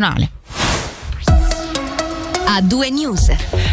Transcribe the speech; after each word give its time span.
nazionale 0.00 0.39
a 2.52 2.60
due 2.62 2.90
news. 2.90 3.30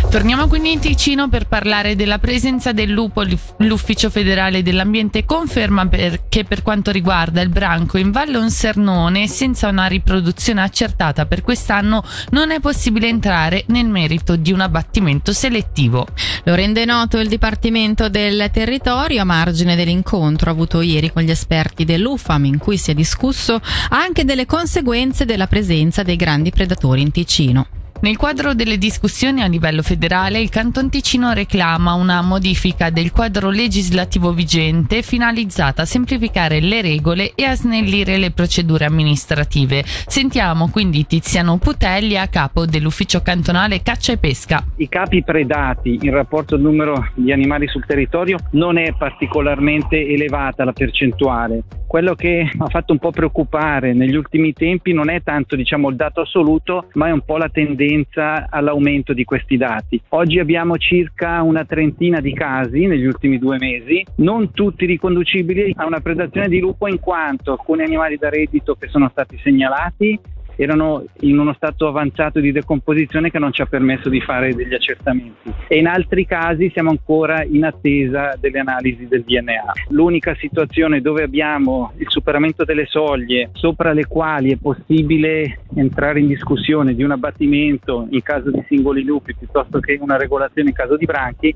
Torniamo 0.08 0.48
quindi 0.48 0.72
in 0.72 0.79
Ticino 0.79 1.29
per 1.29 1.48
parlare 1.48 1.95
della 1.95 2.19
presenza 2.19 2.74
del 2.74 2.92
lupo. 2.92 3.23
L'Ufficio 3.57 4.12
federale 4.12 4.62
dell'ambiente 4.62 5.26
conferma 5.26 5.88
per, 5.88 6.28
che 6.30 6.44
per 6.44 6.62
quanto 6.62 6.92
riguarda 6.92 7.42
il 7.42 7.50
branco 7.50 7.98
in 7.98 8.12
Valle 8.12 8.38
Onsernone, 8.38 9.28
senza 9.28 9.68
una 9.70 9.88
riproduzione 9.88 10.62
accertata 10.62 11.26
per 11.26 11.42
quest'anno, 11.42 12.04
non 12.30 12.52
è 12.52 12.59
possibile 12.59 13.08
entrare 13.08 13.63
nel 13.70 13.88
merito 13.88 14.36
di 14.36 14.52
un 14.52 14.62
abbattimento 14.62 15.34
selettivo. 15.34 16.05
Lo 16.44 16.54
rende 16.54 16.86
noto 16.86 17.18
il 17.18 17.28
Dipartimento 17.28 18.09
del 18.09 18.50
Territorio 18.54 19.21
a 19.21 19.25
margine 19.25 19.75
dell'incontro 19.75 20.52
avuto 20.52 20.82
ieri 20.82 21.12
con 21.12 21.23
gli 21.23 21.32
esperti 21.32 21.84
dell'UFAM, 21.84 22.46
in 22.46 22.59
cui 22.59 22.78
si 22.78 22.91
è 22.91 22.94
discusso 22.94 23.59
anche 23.89 24.23
delle 24.23 24.46
conseguenze 24.46 25.25
della 25.25 25.48
presenza 25.48 26.04
dei 26.04 26.16
grandi 26.16 26.52
predatori 26.52 27.02
in 27.02 27.12
Ticino. 27.12 27.68
Nel 28.00 28.16
quadro 28.16 28.53
delle 28.53 28.77
discussioni 28.77 29.41
a 29.41 29.48
livello 29.48 29.81
federale, 29.81 30.40
il 30.40 30.49
Canton 30.49 30.88
Ticino 30.88 31.34
reclama 31.34 31.94
una 31.94 32.22
modifica 32.22 32.91
del 32.91 33.12
quadro 33.12 33.49
legislativo 33.49 34.34
vigente 34.34 35.02
finalizzata 35.02 35.81
a 35.81 35.85
semplificare 35.85 36.59
le 36.59 36.84
regole 36.84 37.31
e 37.34 37.44
a 37.45 37.55
snellire 37.55 38.17
le 38.17 38.30
procedure 38.30 38.86
amministrative. 38.86 39.84
Sentiamo 39.84 40.70
quindi 40.70 41.08
Tiziano 41.08 41.58
Putelli 41.58 42.17
a 42.20 42.27
capo 42.27 42.67
dell'ufficio 42.67 43.23
cantonale 43.23 43.81
caccia 43.81 44.14
e 44.14 44.17
pesca. 44.17 44.64
I 44.75 44.88
capi 44.88 45.23
predati 45.23 45.98
in 46.00 46.11
rapporto 46.11 46.53
al 46.53 46.61
numero 46.61 47.09
di 47.16 47.31
animali 47.31 47.67
sul 47.67 47.86
territorio 47.86 48.38
non 48.52 48.77
è 48.77 48.94
particolarmente 48.95 50.08
elevata 50.08 50.64
la 50.64 50.72
percentuale. 50.72 51.64
Quello 51.88 52.16
che 52.16 52.48
ha 52.58 52.68
fatto 52.68 52.91
un 52.91 53.00
po' 53.00 53.12
preoccupare 53.12 53.94
negli 53.94 54.16
ultimi 54.16 54.52
tempi 54.52 54.91
non 54.94 55.09
è 55.09 55.23
tanto 55.23 55.55
diciamo, 55.55 55.90
il 55.90 55.95
dato 55.95 56.22
assoluto, 56.22 56.90
ma 56.94 57.08
è 57.08 57.12
un 57.12 57.22
po' 57.22 57.38
la 57.38 57.50
tendenza 57.50 58.48
all'aumento 58.50 59.14
di 59.14 59.23
questi 59.23 59.55
dati. 59.55 60.00
Oggi 60.09 60.39
abbiamo 60.39 60.78
circa 60.78 61.42
una 61.42 61.64
trentina 61.64 62.20
di 62.20 62.34
casi 62.34 62.86
negli 62.86 63.06
ultimi 63.06 63.39
due 63.39 63.58
mesi, 63.58 64.03
non 64.17 64.52
tutti 64.52 64.86
riconducibili 64.86 65.73
a 65.78 65.86
una 65.86 66.02
predazione 66.02 66.50
di 66.50 66.59
lupo 66.59 66.88
in 66.88 67.00
quanto 67.00 67.53
alcuni 67.53 67.84
animali 67.84 68.17
da 68.17 68.30
reddito 68.30 68.76
che 68.76 68.88
sono 68.89 69.08
stati 69.09 69.39
segnalati 69.42 70.20
erano 70.58 71.05
in 71.22 71.38
uno 71.38 71.53
stato 71.53 71.88
avanzato 71.88 72.39
di 72.39 72.52
decomposizione 72.52 73.30
che 73.30 73.39
non 73.39 73.53
ci 73.53 73.61
ha 73.61 73.66
permesso 73.66 74.09
di 74.09 74.19
fare 74.19 74.53
degli 74.53 74.73
accertamenti 74.73 75.53
e 75.67 75.77
in 75.77 75.88
altri 75.88 76.25
casi 76.25 76.69
siamo 76.73 76.89
ancora 76.89 77.44
in 77.44 77.64
attesa 77.64 78.33
delle 78.39 78.59
analisi 78.59 79.08
del 79.08 79.23
DNA. 79.23 79.73
L'unica 79.89 80.36
situazione 80.36 81.02
dove 81.02 81.23
abbiamo 81.23 81.94
il 81.97 82.08
superamento 82.09 82.66
delle 82.66 82.86
soglie 82.88 83.49
sopra 83.53 83.94
le 83.94 84.08
quali 84.08 84.52
è 84.52 84.58
possibile 84.58 85.59
entrare 85.75 86.19
in 86.19 86.27
discussione 86.27 86.95
di 86.95 87.03
un 87.03 87.11
abbattimento 87.11 88.08
in 88.09 88.21
caso 88.23 88.49
di 88.49 88.64
singoli 88.67 89.03
lupi 89.03 89.36
piuttosto 89.36 89.80
che 89.80 89.97
una 90.02 90.17
regolazione 90.17 90.69
in 90.69 90.75
caso 90.75 90.97
di 90.97 91.05
branchi 91.05 91.53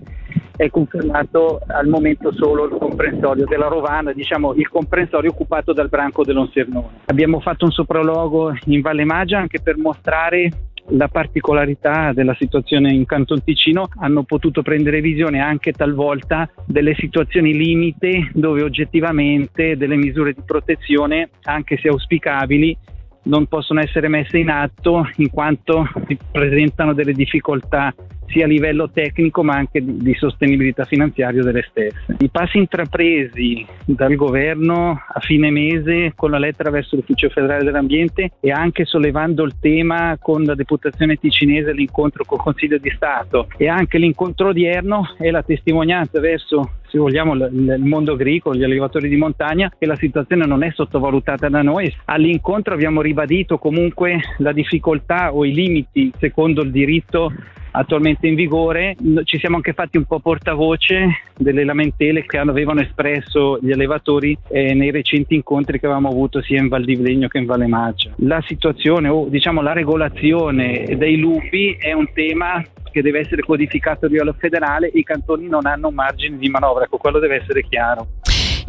è 0.61 0.69
confermato 0.69 1.59
al 1.65 1.87
momento 1.87 2.31
solo 2.33 2.65
il 2.65 2.77
comprensorio 2.77 3.45
della 3.45 3.67
Rovana, 3.67 4.13
diciamo 4.13 4.53
il 4.53 4.69
comprensorio 4.69 5.31
occupato 5.31 5.73
dal 5.73 5.89
branco 5.89 6.23
dell'Onsernone. 6.23 7.01
Abbiamo 7.05 7.39
fatto 7.39 7.65
un 7.65 7.71
sopralogo 7.71 8.55
in 8.65 8.81
Valle 8.81 9.03
Maggia 9.03 9.39
anche 9.39 9.59
per 9.59 9.77
mostrare 9.77 10.51
la 10.89 11.07
particolarità 11.07 12.13
della 12.13 12.35
situazione 12.37 12.91
in 12.91 13.05
Canton 13.05 13.43
Ticino 13.43 13.87
hanno 13.99 14.23
potuto 14.23 14.61
prendere 14.61 15.01
visione 15.01 15.39
anche 15.39 15.71
talvolta 15.71 16.47
delle 16.65 16.93
situazioni 16.95 17.53
limite 17.53 18.29
dove 18.33 18.61
oggettivamente 18.61 19.77
delle 19.77 19.95
misure 19.95 20.33
di 20.33 20.41
protezione, 20.45 21.29
anche 21.43 21.77
se 21.77 21.87
auspicabili, 21.87 22.77
non 23.23 23.47
possono 23.47 23.79
essere 23.79 24.07
messe 24.07 24.37
in 24.37 24.49
atto 24.49 25.07
in 25.17 25.29
quanto 25.31 25.87
si 26.07 26.17
presentano 26.31 26.93
delle 26.93 27.13
difficoltà 27.13 27.93
sia 28.31 28.45
a 28.45 28.47
livello 28.47 28.89
tecnico 28.89 29.43
ma 29.43 29.55
anche 29.55 29.83
di, 29.83 29.97
di 29.97 30.13
sostenibilità 30.15 30.85
finanziaria 30.85 31.43
delle 31.43 31.65
stesse. 31.69 32.15
I 32.19 32.29
passi 32.29 32.57
intrapresi 32.57 33.65
dal 33.85 34.15
governo 34.15 34.91
a 34.91 35.19
fine 35.19 35.51
mese 35.51 36.13
con 36.15 36.31
la 36.31 36.39
lettera 36.39 36.69
verso 36.69 36.95
l'Ufficio 36.95 37.29
federale 37.29 37.63
dell'ambiente 37.63 38.31
e 38.39 38.51
anche 38.51 38.85
sollevando 38.85 39.43
il 39.43 39.55
tema 39.59 40.17
con 40.19 40.43
la 40.43 40.55
deputazione 40.55 41.17
ticinese 41.17 41.73
l'incontro 41.73 42.23
col 42.25 42.39
Consiglio 42.39 42.77
di 42.77 42.91
Stato 42.95 43.47
e 43.57 43.67
anche 43.67 43.97
l'incontro 43.97 44.49
odierno 44.49 45.15
è 45.17 45.29
la 45.29 45.43
testimonianza 45.43 46.19
verso 46.19 46.71
se 46.91 46.97
vogliamo, 46.97 47.33
il 47.33 47.79
mondo 47.79 48.13
agricolo, 48.13 48.55
gli 48.55 48.65
allevatori 48.65 49.07
di 49.07 49.15
montagna, 49.15 49.71
che 49.79 49.85
la 49.85 49.95
situazione 49.95 50.45
non 50.45 50.61
è 50.61 50.71
sottovalutata 50.73 51.47
da 51.47 51.61
noi. 51.61 51.93
All'incontro 52.05 52.73
abbiamo 52.73 53.01
ribadito 53.01 53.57
comunque 53.57 54.19
la 54.39 54.51
difficoltà 54.51 55.33
o 55.33 55.45
i 55.45 55.53
limiti 55.53 56.11
secondo 56.19 56.61
il 56.63 56.71
diritto 56.71 57.31
attualmente 57.71 58.27
in 58.27 58.35
vigore. 58.35 58.95
Ci 59.23 59.39
siamo 59.39 59.57
anche 59.57 59.73
fatti 59.73 59.97
un 59.97 60.05
po' 60.05 60.19
portavoce 60.19 61.23
delle 61.37 61.63
lamentele 61.63 62.25
che 62.25 62.37
avevano 62.37 62.81
espresso 62.81 63.59
gli 63.61 63.71
allevatori 63.71 64.37
eh, 64.49 64.73
nei 64.73 64.91
recenti 64.91 65.35
incontri 65.35 65.79
che 65.79 65.85
avevamo 65.85 66.09
avuto 66.09 66.41
sia 66.41 66.59
in 66.59 66.67
Val 66.67 66.83
di 66.83 66.95
Vlegno 66.95 67.27
che 67.27 67.37
in 67.37 67.45
Valle 67.45 67.67
Maggia. 67.67 68.11
La 68.17 68.41
situazione 68.45 69.09
o 69.09 69.27
diciamo 69.27 69.61
la 69.61 69.73
regolazione 69.73 70.95
dei 70.97 71.17
lupi 71.17 71.75
è 71.79 71.93
un 71.93 72.07
tema 72.13 72.63
che 72.91 73.01
deve 73.01 73.19
essere 73.19 73.41
codificato 73.41 74.05
a 74.05 74.09
livello 74.09 74.35
federale, 74.37 74.91
i 74.93 75.03
cantoni 75.03 75.47
non 75.47 75.65
hanno 75.65 75.91
margine 75.91 76.37
di 76.37 76.49
manovra, 76.49 76.83
ecco 76.83 76.97
quello 76.97 77.19
deve 77.19 77.41
essere 77.41 77.63
chiaro. 77.63 78.07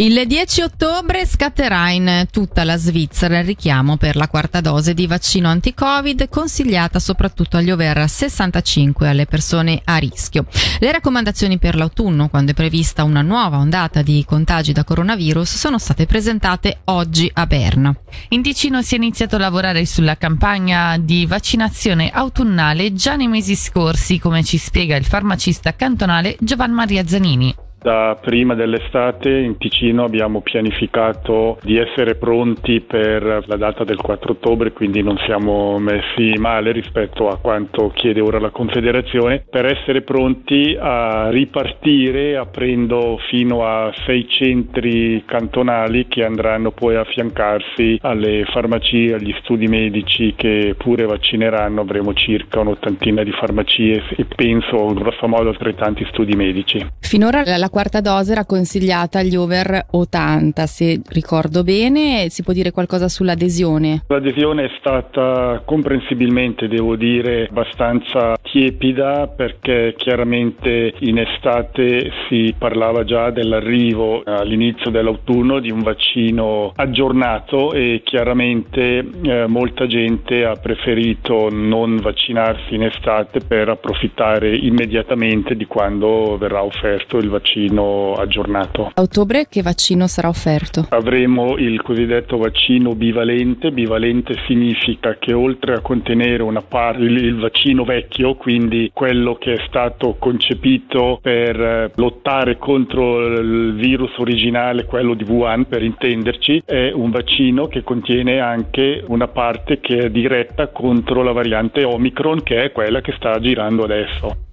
Il 0.02 0.26
10 0.26 0.62
ottobre 0.62 1.24
scatterà 1.24 1.90
in 1.90 2.26
tutta 2.32 2.64
la 2.64 2.76
Svizzera 2.76 3.38
il 3.38 3.44
richiamo 3.44 3.96
per 3.96 4.16
la 4.16 4.26
quarta 4.26 4.60
dose 4.60 4.94
di 4.94 5.06
vaccino 5.06 5.46
anti-Covid 5.46 6.28
consigliata 6.28 6.98
soprattutto 6.98 7.56
agli 7.56 7.70
over 7.70 8.08
65 8.08 9.06
e 9.06 9.08
alle 9.08 9.26
persone 9.26 9.80
a 9.84 9.98
rischio. 9.98 10.46
Le 10.80 10.90
raccomandazioni 10.90 11.56
per 11.58 11.76
l'autunno, 11.76 12.28
quando 12.28 12.50
è 12.50 12.54
prevista 12.54 13.04
una 13.04 13.22
nuova 13.22 13.58
ondata 13.58 14.02
di 14.02 14.24
contagi 14.26 14.72
da 14.72 14.82
coronavirus, 14.82 15.54
sono 15.54 15.78
state 15.78 16.04
presentate 16.06 16.80
oggi 16.86 17.30
a 17.32 17.46
Berna. 17.46 17.94
In 18.30 18.42
Ticino 18.42 18.82
si 18.82 18.94
è 18.94 18.96
iniziato 18.96 19.36
a 19.36 19.38
lavorare 19.38 19.86
sulla 19.86 20.16
campagna 20.16 20.98
di 20.98 21.26
vaccinazione 21.26 22.10
autunnale 22.10 22.92
già 22.92 23.14
nei 23.14 23.28
mesi 23.28 23.54
scorsi, 23.54 24.19
come 24.19 24.42
ci 24.42 24.58
spiega 24.58 24.96
il 24.96 25.04
farmacista 25.04 25.76
cantonale 25.76 26.36
Giovanni 26.40 26.74
Maria 26.74 27.06
Zanini. 27.06 27.61
Da 27.82 28.16
prima 28.20 28.54
dell'estate 28.54 29.28
in 29.28 29.59
Ticino 29.59 30.04
abbiamo 30.04 30.41
pianificato 30.41 31.59
di 31.62 31.78
essere 31.78 32.15
pronti 32.15 32.81
per 32.81 33.43
la 33.47 33.56
data 33.56 33.82
del 33.82 33.97
4 33.97 34.32
ottobre, 34.32 34.70
quindi 34.70 35.03
non 35.03 35.19
siamo 35.26 35.81
messi 35.81 36.32
male 36.38 36.70
rispetto 36.70 37.26
a 37.26 37.38
quanto 37.38 37.91
chiede 37.93 38.20
ora 38.20 38.38
la 38.38 38.50
Confederazione, 38.50 39.44
per 39.50 39.66
essere 39.66 40.03
pronti 40.03 40.76
a 40.78 41.28
ripartire 41.31 42.37
aprendo 42.37 43.19
fino 43.28 43.66
a 43.66 43.93
sei 44.06 44.28
centri 44.28 45.25
cantonali 45.26 46.06
che 46.06 46.25
andranno 46.25 46.70
poi 46.70 46.94
a 46.94 47.00
affiancarsi 47.00 47.99
alle 48.03 48.44
farmacie, 48.44 49.14
agli 49.14 49.34
studi 49.41 49.66
medici 49.66 50.34
che 50.37 50.76
pure 50.78 51.04
vaccineranno. 51.04 51.81
Avremo 51.81 52.14
circa 52.14 52.60
un'ottantina 52.60 53.25
di 53.25 53.32
farmacie 53.32 54.04
e 54.16 54.25
penso 54.25 54.87
grosso 54.94 55.26
modo 55.26 55.49
altrettanti 55.49 56.06
studi 56.12 56.37
medici. 56.37 56.87
Finora 57.00 57.43
la 57.44 57.70
quarta 57.72 58.02
dose 58.02 58.32
era 58.32 58.44
consigliata 58.44 59.20
agli 59.20 59.34
over 59.34 59.86
80, 59.92 60.66
se 60.66 61.00
ricordo 61.08 61.64
bene. 61.64 62.28
Si 62.28 62.42
può 62.42 62.52
dire 62.52 62.70
qualcosa 62.70 63.08
sull'adesione? 63.08 64.02
L'adesione 64.08 64.66
è 64.66 64.70
stata 64.78 65.62
comprensibilmente, 65.64 66.68
devo 66.68 66.96
dire, 66.96 67.48
abbastanza 67.48 68.36
tiepida 68.42 69.28
perché 69.28 69.94
chiaramente 69.96 70.92
in 70.98 71.16
estate 71.16 72.10
si 72.28 72.54
parlava 72.58 73.04
già 73.04 73.30
dell'arrivo 73.30 74.22
all'inizio 74.22 74.90
dell'autunno 74.90 75.58
di 75.58 75.70
un 75.70 75.80
vaccino 75.80 76.72
aggiornato 76.76 77.72
e 77.72 78.02
chiaramente 78.04 78.98
eh, 78.98 79.46
molta 79.46 79.86
gente 79.86 80.44
ha 80.44 80.56
preferito 80.56 81.48
non 81.50 81.96
vaccinarsi 81.96 82.75
in 82.75 82.82
estate 82.82 83.40
per 83.40 83.70
approfittare 83.70 84.54
immediatamente 84.54 85.56
di 85.56 85.64
quando 85.64 86.36
verrà 86.36 86.62
offerto 86.62 87.16
il 87.16 87.30
vaccino 87.30 87.60
vaccino 87.62 88.14
aggiornato. 88.14 88.91
A 88.94 89.03
ottobre 89.03 89.47
che 89.49 89.62
vaccino 89.62 90.06
sarà 90.06 90.29
offerto? 90.29 90.87
Avremo 90.91 91.56
il 91.56 91.81
cosiddetto 91.82 92.38
vaccino 92.38 92.94
bivalente. 92.94 93.70
Bivalente 93.70 94.35
significa 94.47 95.17
che 95.19 95.32
oltre 95.32 95.75
a 95.75 95.81
contenere 95.81 96.43
una 96.43 96.62
parte 96.62 97.03
il 97.03 97.38
vaccino 97.38 97.85
vecchio, 97.85 98.35
quindi 98.35 98.91
quello 98.93 99.35
che 99.35 99.55
è 99.55 99.64
stato 99.67 100.17
concepito 100.19 101.19
per 101.20 101.61
eh, 101.61 101.93
lottare 101.97 102.59
contro 102.59 103.20
il 103.26 103.75
virus 103.75 104.17
originale, 104.19 104.85
quello 104.85 105.14
di 105.14 105.25
Wuhan 105.25 105.67
per 105.67 105.82
intenderci, 105.82 106.62
è 106.64 106.91
un 106.93 107.11
vaccino 107.11 107.67
che 107.67 107.82
contiene 107.82 108.41
anche 108.41 109.05
una 109.06 109.29
parte 109.29 109.81
che 109.81 109.99
è 109.99 110.11
diretta 110.11 110.69
contro 110.69 111.23
la 111.23 111.32
variante 111.32 111.85
Omicron 111.85 112.43
che 112.43 112.64
è 112.64 112.73
quella 112.73 113.00
che 113.00 113.12
sta 113.17 113.38
girando 113.38 113.85
adesso. 113.85 114.50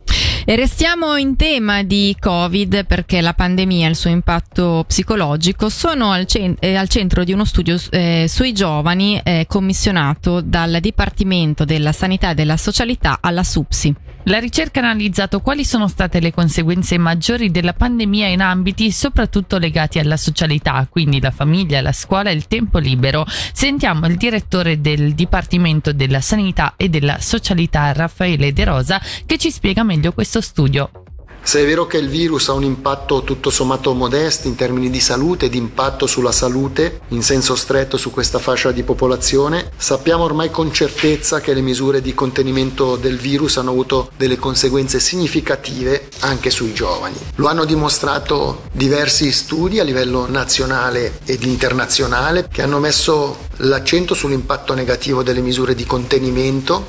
E 0.50 0.56
restiamo 0.56 1.16
in 1.16 1.36
tema 1.36 1.84
di 1.84 2.16
Covid 2.20 2.84
perché 2.88 3.22
la 3.22 3.36
pandemia 3.36 3.86
e 3.86 3.90
il 3.92 3.96
suo 3.96 4.10
impatto 4.10 4.84
psicologico 4.88 5.70
sono 5.70 6.10
al, 6.10 6.26
cent- 6.26 6.58
eh, 6.64 6.74
al 6.74 6.90
centro 6.90 7.24
di 7.24 7.32
uno 7.32 7.46
studio 7.46 7.78
eh, 7.92 8.26
sui 8.28 8.52
giovani 8.52 9.22
eh, 9.24 9.46
commissionato 9.48 10.42
dal 10.42 10.80
Dipartimento 10.82 11.66
della 11.66 11.92
Sanità 11.92 12.32
e 12.32 12.34
della 12.34 12.58
Socialità 12.58 13.20
alla 13.22 13.44
SUPSI. 13.44 13.96
La 14.30 14.38
ricerca 14.38 14.80
ha 14.80 14.84
analizzato 14.84 15.40
quali 15.40 15.66
sono 15.66 15.88
state 15.88 16.20
le 16.20 16.32
conseguenze 16.32 17.00
maggiori 17.00 17.50
della 17.50 17.74
pandemia 17.74 18.28
in 18.28 18.42
ambiti 18.42 18.92
soprattutto 18.92 19.58
legati 19.58 19.98
alla 19.98 20.18
socialità, 20.18 20.86
quindi 20.88 21.20
la 21.20 21.32
famiglia, 21.32 21.82
la 21.82 21.92
scuola 21.92 22.30
e 22.30 22.34
il 22.34 22.46
tempo 22.46 22.78
libero. 22.78 23.26
Sentiamo 23.28 24.06
il 24.06 24.18
direttore 24.18 24.82
del 24.82 25.16
Dipartimento 25.16 25.94
della 25.94 26.22
Sanità 26.22 26.76
e 26.78 26.90
della 26.90 27.18
Socialità, 27.20 27.92
Raffaele 27.92 28.54
De 28.54 28.66
Rosa, 28.66 29.02
che 29.26 29.40
ci 29.40 29.50
spiega 29.50 29.82
meglio 29.82 30.14
questo 30.14 30.42
studio. 30.42 31.09
Se 31.42 31.62
è 31.62 31.66
vero 31.66 31.88
che 31.88 31.98
il 31.98 32.10
virus 32.10 32.50
ha 32.50 32.54
un 32.54 32.64
impatto 32.64 33.24
tutto 33.24 33.50
sommato 33.50 33.94
modesto 33.94 34.48
in 34.48 34.56
termini 34.56 34.90
di 34.90 35.00
salute 35.00 35.48
e 35.48 35.50
di 35.50 35.58
impatto 35.58 36.06
sulla 36.06 36.32
salute, 36.32 37.02
in 37.10 37.24
senso 37.24 37.56
stretto 37.56 37.98
su 37.98 38.12
questa 38.12 38.38
fascia 38.38 38.72
di 38.72 38.84
popolazione, 38.84 39.72
sappiamo 39.76 40.24
ormai 40.24 40.52
con 40.52 40.72
certezza 40.72 41.42
che 41.42 41.54
le 41.54 41.62
misure 41.62 42.02
di 42.02 42.14
contenimento 42.14 42.98
del 42.98 43.18
virus 43.18 43.58
hanno 43.58 43.72
avuto 43.72 44.12
delle 44.16 44.38
conseguenze 44.38 45.00
significative 45.00 46.08
anche 46.20 46.50
sui 46.52 46.74
giovani. 46.74 47.18
Lo 47.36 47.48
hanno 47.48 47.66
dimostrato 47.66 48.64
diversi 48.72 49.32
studi 49.32 49.80
a 49.80 49.84
livello 49.84 50.28
nazionale 50.30 51.20
ed 51.26 51.44
internazionale 51.44 52.48
che 52.52 52.62
hanno 52.62 52.80
messo 52.80 53.48
l'accento 53.58 54.14
sull'impatto 54.14 54.74
negativo 54.74 55.24
delle 55.24 55.42
misure 55.42 55.76
di 55.76 55.86
contenimento 55.86 56.86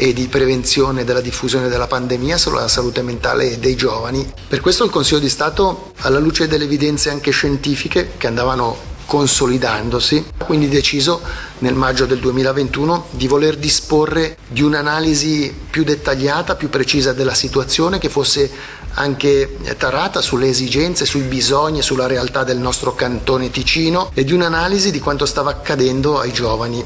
e 0.00 0.14
di 0.14 0.28
prevenzione 0.28 1.04
della 1.04 1.20
diffusione 1.20 1.68
della 1.68 1.86
pandemia 1.86 2.38
sulla 2.38 2.68
salute 2.68 3.02
mentale 3.02 3.58
dei 3.58 3.76
giovani. 3.76 4.26
Per 4.48 4.60
questo 4.62 4.84
il 4.84 4.90
Consiglio 4.90 5.18
di 5.18 5.28
Stato, 5.28 5.92
alla 5.98 6.18
luce 6.18 6.48
delle 6.48 6.64
evidenze 6.64 7.10
anche 7.10 7.30
scientifiche 7.32 8.12
che 8.16 8.26
andavano 8.26 8.78
consolidandosi, 9.04 10.24
ha 10.38 10.44
quindi 10.44 10.68
deciso 10.68 11.20
nel 11.60 11.74
maggio 11.74 12.06
del 12.06 12.18
2021 12.18 13.06
di 13.10 13.26
voler 13.26 13.56
disporre 13.56 14.36
di 14.46 14.62
un'analisi 14.62 15.54
più 15.70 15.84
dettagliata, 15.84 16.56
più 16.56 16.68
precisa 16.68 17.12
della 17.12 17.34
situazione 17.34 17.98
che 17.98 18.08
fosse 18.08 18.78
anche 18.94 19.56
tarata 19.78 20.20
sulle 20.20 20.48
esigenze, 20.48 21.04
sui 21.04 21.22
bisogni 21.22 21.82
sulla 21.82 22.06
realtà 22.06 22.44
del 22.44 22.58
nostro 22.58 22.94
cantone 22.94 23.50
Ticino 23.50 24.10
e 24.14 24.24
di 24.24 24.32
un'analisi 24.32 24.90
di 24.90 24.98
quanto 24.98 25.26
stava 25.26 25.50
accadendo 25.50 26.18
ai 26.18 26.32
giovani 26.32 26.84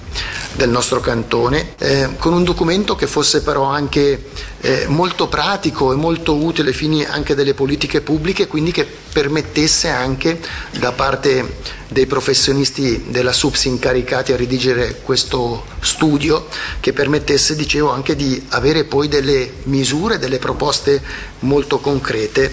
del 0.53 0.69
nostro 0.69 1.01
cantone, 1.01 1.75
eh, 1.79 2.11
con 2.19 2.33
un 2.33 2.45
documento 2.45 2.95
che 2.95 3.07
fosse 3.07 3.43
però 3.43 3.65
anche 3.65 4.27
eh, 4.61 4.85
molto 4.89 5.29
pratico 5.29 5.93
e 5.93 5.97
molto 5.97 6.35
utile 6.35 6.69
ai 6.69 6.75
fini 6.75 7.05
anche 7.05 7.35
delle 7.35 7.55
politiche 7.55 8.01
pubbliche, 8.01 8.47
quindi 8.47 8.71
che 8.71 8.85
permettesse 8.85 9.89
anche 9.89 10.41
da 10.79 10.93
parte 10.93 11.83
dei 11.89 12.07
professionisti 12.07 13.05
della 13.09 13.33
SUPS 13.33 13.67
incaricati 13.67 14.33
a 14.33 14.37
redigere 14.37 14.64
questo 15.03 15.65
studio 15.81 16.47
che 16.81 16.93
permettesse, 16.93 17.57
dicevo, 17.57 17.91
anche 17.91 18.17
di 18.17 18.43
avere 18.51 18.85
poi 18.85 19.09
delle 19.09 19.53
misure, 19.65 20.19
delle 20.19 20.39
proposte 20.39 21.03
molto 21.41 21.79
concrete 21.81 22.53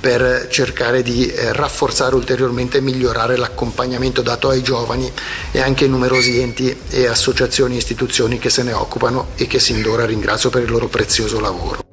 per 0.00 0.46
cercare 0.50 1.02
di 1.02 1.26
eh, 1.26 1.52
rafforzare 1.52 2.14
ulteriormente 2.14 2.78
e 2.78 2.80
migliorare 2.80 3.36
l'accompagnamento 3.36 4.22
dato 4.22 4.48
ai 4.48 4.62
giovani 4.62 5.10
e 5.50 5.60
anche 5.60 5.84
ai 5.84 5.90
numerosi 5.90 6.40
enti 6.40 6.76
e 6.90 7.06
associazioni 7.06 7.74
e 7.74 7.78
istituzioni 7.78 8.38
che 8.38 8.50
se 8.50 8.62
ne 8.62 8.72
occupano 8.72 9.28
e 9.34 9.46
che 9.46 9.58
sin 9.58 9.82
d'ora 9.82 10.06
ringrazio 10.06 10.50
per 10.50 10.62
il 10.62 10.70
loro 10.70 10.88
prezioso 10.88 11.40
lavoro. 11.40 11.87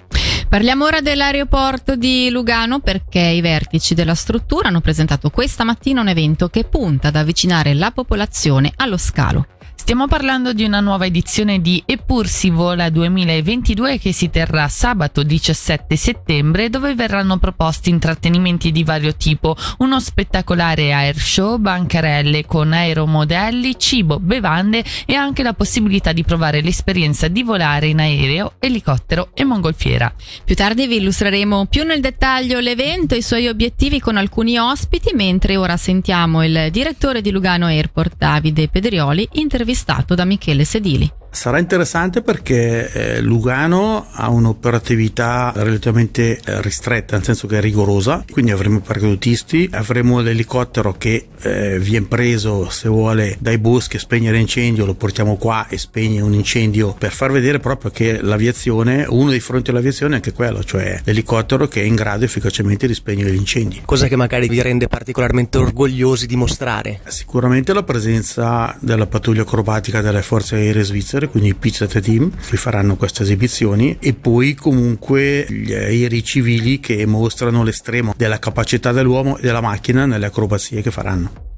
Parliamo 0.56 0.86
ora 0.86 1.02
dell'aeroporto 1.02 1.98
di 1.98 2.30
Lugano 2.30 2.80
perché 2.80 3.20
i 3.20 3.42
vertici 3.42 3.94
della 3.94 4.16
struttura 4.16 4.70
hanno 4.70 4.80
presentato 4.80 5.30
questa 5.30 5.66
mattina 5.66 6.00
un 6.00 6.08
evento 6.08 6.48
che 6.48 6.64
punta 6.64 7.10
ad 7.10 7.18
avvicinare 7.18 7.74
la 7.74 7.92
popolazione 7.92 8.72
allo 8.78 8.96
scalo. 8.96 9.55
Stiamo 9.86 10.08
parlando 10.08 10.52
di 10.52 10.64
una 10.64 10.80
nuova 10.80 11.06
edizione 11.06 11.62
di 11.62 11.84
Eppur 11.86 12.26
si 12.26 12.50
vola 12.50 12.90
2022 12.90 14.00
che 14.00 14.14
si 14.14 14.32
terrà 14.32 14.68
sabato 14.68 15.22
17 15.22 15.96
settembre 15.96 16.72
dove 16.72 16.96
verranno 16.96 17.38
proposti 17.38 17.92
intrattenimenti 17.92 18.72
di 18.72 18.84
vario 18.84 19.16
tipo, 19.16 19.56
uno 19.78 20.00
spettacolare 20.00 20.92
air 20.92 21.16
show, 21.16 21.58
bancarelle 21.58 22.48
con 22.48 22.74
aeromodelli, 22.74 23.78
cibo, 23.78 24.20
bevande 24.20 24.84
e 25.06 25.14
anche 25.14 25.44
la 25.44 25.54
possibilità 25.54 26.14
di 26.14 26.24
provare 26.24 26.62
l'esperienza 26.62 27.28
di 27.28 27.44
volare 27.44 27.86
in 27.86 28.00
aereo, 28.00 28.54
elicottero 28.58 29.30
e 29.36 29.44
mongolfiera. 29.44 30.12
Più 30.44 30.56
tardi 30.56 30.88
vi 30.88 30.96
illustreremo 30.96 31.68
più 31.68 31.84
nel 31.84 32.02
dettaglio 32.02 32.60
l'evento 32.60 33.14
e 33.14 33.20
i 33.20 33.22
suoi 33.22 33.48
obiettivi 33.48 34.00
con 34.00 34.18
alcuni 34.18 34.58
ospiti, 34.58 35.14
mentre 35.14 35.58
ora 35.58 35.78
sentiamo 35.78 36.44
il 36.44 36.70
direttore 36.72 37.22
di 37.22 37.30
Lugano 37.30 37.68
Airport 37.68 38.16
Davide 38.18 38.68
Pedrioli 38.68 39.30
intervistato 39.34 39.74
intervistato 39.76 40.16
da 40.16 40.24
Michele 40.24 40.64
Sedili. 40.64 41.12
Sarà 41.36 41.60
interessante 41.60 42.22
perché 42.22 42.90
eh, 42.90 43.22
Lugano 43.22 44.08
ha 44.10 44.30
un'operatività 44.30 45.52
relativamente 45.54 46.40
eh, 46.40 46.62
ristretta, 46.62 47.18
nel 47.18 47.26
senso 47.26 47.46
che 47.46 47.58
è 47.58 47.62
rigorosa, 47.62 48.24
quindi 48.32 48.52
avremo 48.52 48.78
i 48.78 48.82
paracadutisti, 48.82 49.68
avremo 49.74 50.22
l'elicottero 50.22 50.96
che 50.98 51.28
eh, 51.42 51.78
viene 51.78 52.08
preso 52.08 52.70
se 52.70 52.88
vuole 52.88 53.36
dai 53.40 53.58
boschi 53.58 53.98
a 53.98 54.00
spegnere 54.00 54.40
incendio, 54.40 54.86
lo 54.86 54.96
portiamo 54.96 55.36
qua 55.36 55.68
e 55.68 55.78
spegne 55.78 56.22
un 56.22 56.34
incendio 56.34 56.96
per 56.98 57.12
far 57.12 57.34
vedere 57.34 57.60
proprio 57.60 57.92
che 57.92 58.22
l'aviazione, 58.22 59.06
uno 59.08 59.30
dei 59.30 59.42
fronti 59.42 59.72
dell'aviazione 59.72 60.14
è 60.14 60.16
anche 60.16 60.32
quello, 60.32 60.64
cioè 60.64 61.02
l'elicottero 61.04 61.68
che 61.68 61.82
è 61.82 61.84
in 61.84 61.96
grado 61.96 62.24
efficacemente 62.24 62.88
di 62.88 62.94
spegnere 62.94 63.32
gli 63.32 63.36
incendi. 63.36 63.82
Cosa 63.84 64.08
che 64.08 64.16
magari 64.16 64.48
vi 64.48 64.62
rende 64.62 64.88
particolarmente 64.88 65.58
orgogliosi 65.58 66.28
di 66.28 66.38
mostrare? 66.38 67.02
Sicuramente 67.08 67.74
la 67.74 67.84
presenza 67.84 68.74
della 68.80 69.06
pattuglia 69.06 69.42
acrobatica 69.42 70.00
delle 70.00 70.22
forze 70.22 70.56
aeree 70.56 70.84
svizzere 70.84 71.24
Twitter, 71.26 71.30
quindi 71.30 71.50
i 71.50 71.56
Pizzate 71.56 72.02
Team, 72.02 72.32
che 72.32 72.58
faranno 72.58 72.96
queste 72.96 73.24
esibizioni, 73.24 73.98
e 74.00 74.14
poi 74.14 74.54
comunque 74.56 75.46
gli 75.50 75.74
aerei 75.74 76.24
civili 76.24 76.80
che 76.80 77.06
mostrano 77.06 77.64
l'estremo 77.64 78.14
della 78.16 78.40
capacità 78.40 78.92
dell'uomo 78.92 79.38
e 79.38 79.42
della 79.42 79.62
macchina 79.62 80.06
nelle 80.06 80.28
acrobazie 80.28 80.82
che 80.82 80.92
faranno. 80.92 81.55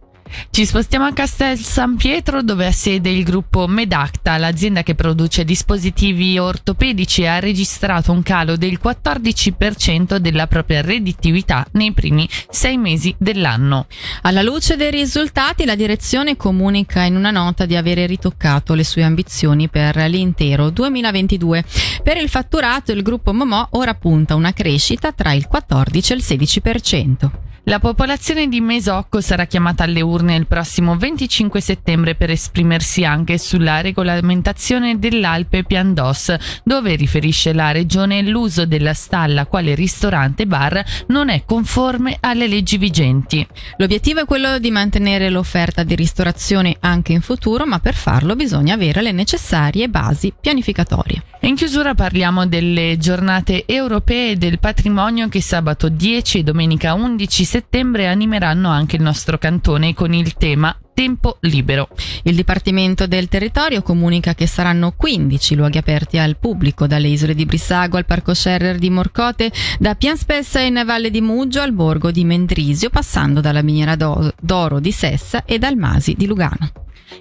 Ci 0.50 0.66
spostiamo 0.66 1.06
a 1.06 1.14
Castel 1.14 1.58
San 1.58 1.96
Pietro 1.96 2.42
dove 2.42 2.66
ha 2.66 2.72
sede 2.72 3.10
il 3.10 3.24
gruppo 3.24 3.68
Medacta, 3.68 4.38
l'azienda 4.38 4.84
che 4.84 4.96
produce 4.96 5.44
dispositivi 5.44 6.38
ortopedici 6.38 7.22
e 7.22 7.28
ha 7.28 7.40
registrato 7.40 8.12
un 8.12 8.24
calo 8.24 8.56
del 8.56 8.80
14% 8.84 10.18
della 10.18 10.48
propria 10.48 10.82
redditività 10.82 11.66
nei 11.74 11.94
primi 11.94 12.28
sei 12.50 12.78
mesi 12.78 13.14
dell'anno. 13.18 13.88
Alla 14.24 14.42
luce 14.42 14.76
dei 14.76 14.92
risultati 14.92 15.66
la 15.66 15.76
direzione 15.76 16.38
comunica 16.38 17.04
in 17.04 17.16
una 17.16 17.32
nota 17.32 17.66
di 17.66 17.76
avere 17.76 18.06
ritoccato 18.06 18.74
le 18.74 18.84
sue 18.84 19.04
ambizioni 19.04 19.70
per 19.70 19.96
l'intero 20.10 20.70
2022. 20.70 21.64
Per 22.04 22.18
il 22.18 22.30
fatturato 22.30 22.92
il 22.92 23.04
gruppo 23.04 23.34
Momò 23.34 23.68
ora 23.72 23.94
punta 23.94 24.36
una 24.36 24.54
crescita 24.54 25.12
tra 25.12 25.34
il 25.34 25.48
14 25.48 26.14
e 26.14 26.16
il 26.16 26.24
16%. 26.26 27.47
La 27.70 27.80
popolazione 27.80 28.48
di 28.48 28.62
Mesocco 28.62 29.20
sarà 29.20 29.44
chiamata 29.44 29.84
alle 29.84 30.00
urne 30.00 30.38
il 30.38 30.48
prossimo 30.48 30.96
25 30.96 31.60
settembre 31.60 32.16
per 32.16 32.30
esprimersi 32.30 33.04
anche 33.04 33.38
sulla 33.38 33.82
regolamentazione 33.82 35.00
dell'Alpe 35.00 35.66
Piandos, 35.66 36.34
dove 36.64 36.96
riferisce 36.96 37.52
la 37.52 37.72
regione 37.72 38.22
l'uso 38.22 38.66
della 38.66 38.94
stalla 38.94 39.48
quale 39.48 39.76
ristorante 39.76 40.48
bar 40.48 40.82
non 41.08 41.28
è 41.28 41.44
conforme 41.44 42.16
alle 42.22 42.48
leggi 42.48 42.78
vigenti. 42.78 43.46
L'obiettivo 43.76 44.22
è 44.22 44.26
quello 44.26 44.60
di 44.60 44.72
mantenere 44.72 45.30
l'offerta 45.30 45.84
di 45.84 45.96
ristorazione 45.96 46.78
anche 46.80 47.12
in 47.12 47.20
futuro, 47.20 47.66
ma 47.66 47.80
per 47.80 47.96
farlo 47.96 48.38
bisogna 48.38 48.76
avere 48.76 49.02
le 49.02 49.12
necessarie 49.12 49.90
basi 49.90 50.32
pianificatorie. 50.40 51.22
In 51.42 51.56
chiusura 51.56 51.94
parliamo 51.94 52.48
delle 52.48 52.96
giornate 52.98 53.66
europee 53.66 54.38
del 54.38 54.58
patrimonio 54.58 55.28
che 55.28 55.42
sabato 55.42 55.90
10 55.90 56.40
e 56.40 56.44
domenica 56.44 56.94
11 56.94 57.28
settembre 57.28 57.56
settembre 57.58 58.08
animeranno 58.08 58.70
anche 58.70 58.98
il 58.98 59.02
nostro 59.02 59.40
cantone 59.40 59.96
con 59.96 60.14
il 60.14 60.36
tema 60.36 60.78
tempo 60.94 61.38
libero. 61.42 61.90
Il 62.24 62.36
Dipartimento 62.36 63.08
del 63.08 63.28
Territorio 63.28 63.82
comunica 63.82 64.36
che 64.36 64.46
saranno 64.46 64.94
15 64.96 65.56
luoghi 65.56 65.80
aperti 65.80 66.20
al 66.20 66.38
pubblico, 66.38 66.86
dalle 66.86 67.08
isole 67.08 67.34
di 67.34 67.46
Brissago 67.46 67.98
al 67.98 68.06
Parco 68.06 68.36
Scerrer 68.36 68.78
di 68.78 68.92
Morcote, 68.92 69.52
da 69.80 69.96
Pianspessa 69.96 70.60
in 70.60 70.84
Valle 70.86 71.10
di 71.10 71.22
Muggio 71.22 71.62
al 71.62 71.74
borgo 71.74 72.12
di 72.12 72.24
Mendrisio, 72.24 72.92
passando 72.92 73.42
dalla 73.42 73.64
miniera 73.64 73.96
d'oro 73.96 74.80
di 74.80 74.92
Sessa 74.92 75.44
e 75.44 75.58
dal 75.58 75.78
Masi 75.78 76.14
di 76.14 76.28
Lugano. 76.28 76.72